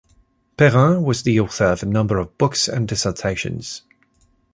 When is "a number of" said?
1.83-2.35